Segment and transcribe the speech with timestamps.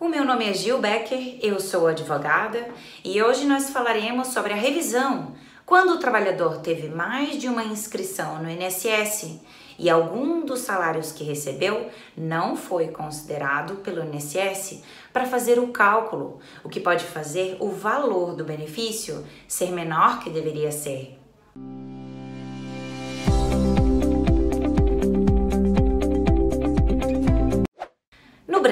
[0.00, 2.70] O meu nome é Gil Becker, eu sou advogada
[3.04, 5.34] e hoje nós falaremos sobre a revisão
[5.66, 9.42] quando o trabalhador teve mais de uma inscrição no INSS
[9.78, 14.82] e algum dos salários que recebeu não foi considerado pelo INSS
[15.12, 20.30] para fazer o cálculo, o que pode fazer o valor do benefício ser menor que
[20.30, 21.19] deveria ser.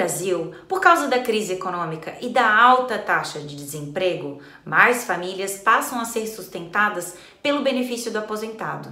[0.09, 5.99] Brasil, por causa da crise econômica e da alta taxa de desemprego, mais famílias passam
[5.99, 8.91] a ser sustentadas pelo benefício do aposentado.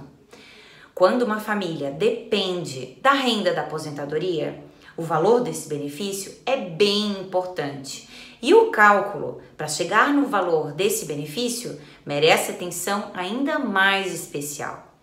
[0.94, 4.62] Quando uma família depende da renda da aposentadoria,
[4.96, 8.08] o valor desse benefício é bem importante.
[8.40, 14.94] E o cálculo para chegar no valor desse benefício merece atenção ainda mais especial.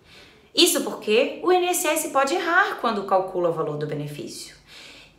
[0.56, 4.56] Isso porque o INSS pode errar quando calcula o valor do benefício.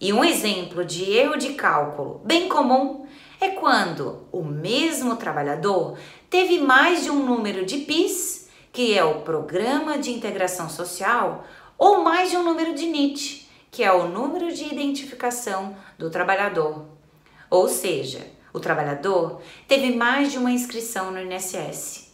[0.01, 3.07] E um exemplo de erro de cálculo bem comum
[3.41, 5.97] é quando o mesmo trabalhador
[6.29, 11.45] teve mais de um número de PIS, que é o Programa de Integração Social,
[11.79, 16.85] ou mais de um número de NIT, que é o número de identificação do trabalhador.
[17.51, 22.07] Ou seja, o trabalhador teve mais de uma inscrição no INSS.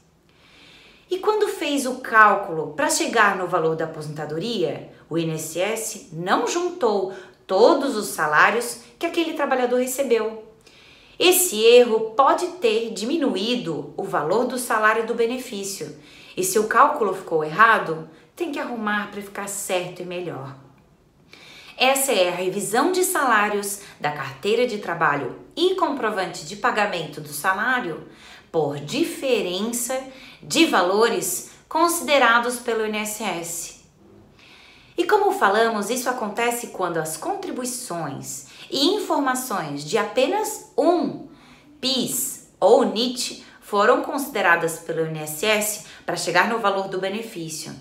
[1.10, 7.12] E quando fez o cálculo para chegar no valor da aposentadoria, o INSS não juntou
[7.46, 10.44] todos os salários que aquele trabalhador recebeu.
[11.18, 15.96] Esse erro pode ter diminuído o valor do salário do benefício,
[16.36, 20.56] e se o cálculo ficou errado, tem que arrumar para ficar certo e melhor.
[21.76, 27.32] Essa é a revisão de salários da carteira de trabalho e comprovante de pagamento do
[27.32, 28.06] salário
[28.50, 29.98] por diferença
[30.42, 33.81] de valores considerados pelo INSS.
[34.96, 41.28] E como falamos, isso acontece quando as contribuições e informações de apenas um
[41.80, 47.74] PIS ou NIT foram consideradas pelo INSS para chegar no valor do benefício.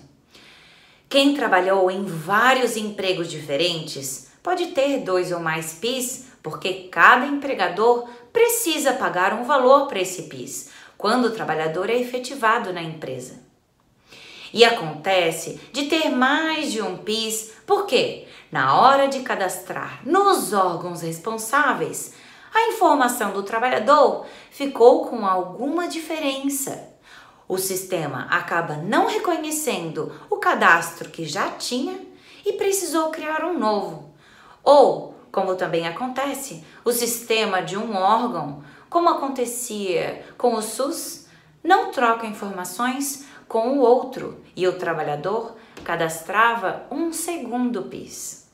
[1.08, 8.08] Quem trabalhou em vários empregos diferentes pode ter dois ou mais PIS, porque cada empregador
[8.32, 13.51] precisa pagar um valor para esse PIS quando o trabalhador é efetivado na empresa.
[14.52, 21.00] E acontece de ter mais de um PIS, porque na hora de cadastrar nos órgãos
[21.00, 22.14] responsáveis,
[22.52, 26.92] a informação do trabalhador ficou com alguma diferença.
[27.48, 31.98] O sistema acaba não reconhecendo o cadastro que já tinha
[32.44, 34.10] e precisou criar um novo.
[34.62, 41.26] Ou, como também acontece, o sistema de um órgão, como acontecia com o SUS,
[41.64, 45.54] não troca informações com o outro e o trabalhador
[45.84, 48.50] cadastrava um segundo PIS.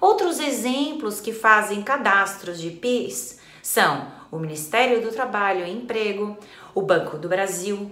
[0.00, 6.36] Outros exemplos que fazem cadastros de PIS são o Ministério do Trabalho e Emprego,
[6.74, 7.88] o Banco do Brasil,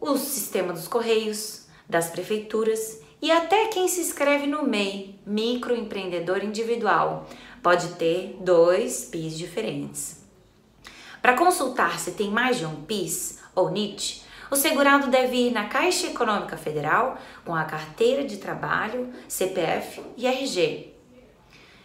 [0.00, 7.28] o Sistema dos Correios, das prefeituras e até quem se inscreve no MEI, microempreendedor individual,
[7.62, 10.24] pode ter dois PIS diferentes.
[11.20, 14.21] Para consultar se tem mais de um PIS ou NIT,
[14.52, 20.26] o segurado deve ir na Caixa Econômica Federal com a carteira de trabalho, CPF e
[20.26, 20.92] RG.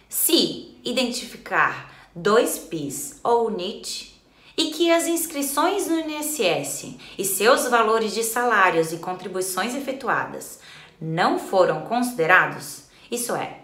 [0.06, 4.22] Se identificar dois PIS ou NIT
[4.54, 10.60] e que as inscrições no INSS e seus valores de salários e contribuições efetuadas
[11.00, 13.60] não foram considerados, isso é,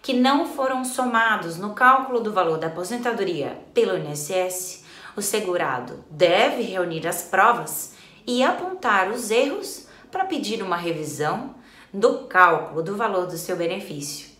[0.00, 4.82] que não foram somados no cálculo do valor da aposentadoria pelo INSS,
[5.14, 11.54] o segurado deve reunir as provas e apontar os erros para pedir uma revisão
[11.92, 14.36] do cálculo do valor do seu benefício.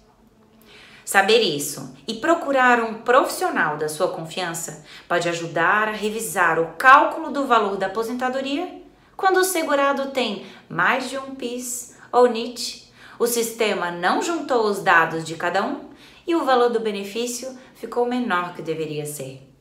[1.04, 7.30] Saber isso e procurar um profissional da sua confiança pode ajudar a revisar o cálculo
[7.30, 8.82] do valor da aposentadoria
[9.16, 14.82] quando o segurado tem mais de um PIS ou NIT, o sistema não juntou os
[14.82, 15.88] dados de cada um
[16.26, 19.55] e o valor do benefício ficou menor que deveria ser.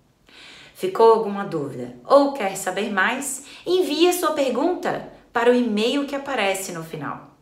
[0.76, 3.46] Ficou alguma dúvida ou quer saber mais?
[3.66, 7.35] Envie sua pergunta para o e-mail que aparece no final.